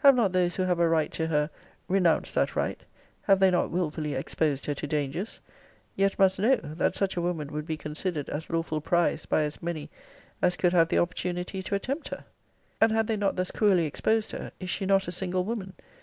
[0.00, 1.48] Have not those who have a right to her
[1.88, 2.78] renounced that right?
[3.22, 5.40] Have they not wilfully exposed her to dangers?
[5.96, 9.62] Yet must know, that such a woman would be considered as lawful prize by as
[9.62, 9.88] many
[10.42, 12.26] as could have the opportunity to attempt her?
[12.78, 15.72] And had they not thus cruelly exposed her, is she not a single woman?